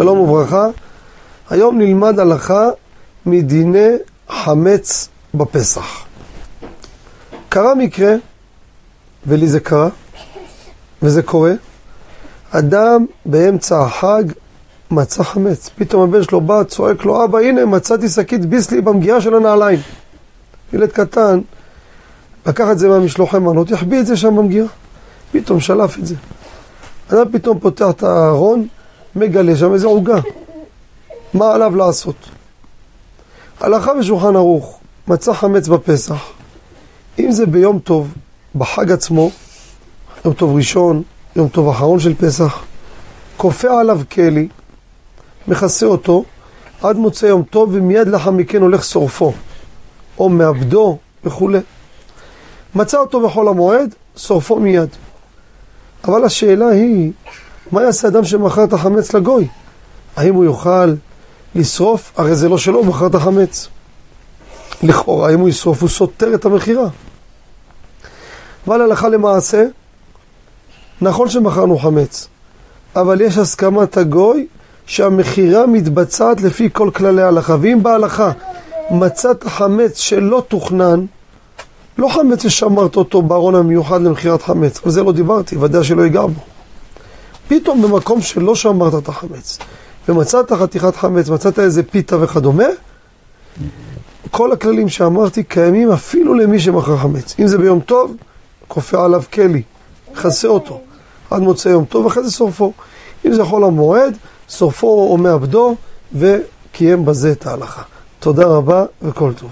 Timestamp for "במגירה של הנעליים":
18.80-19.78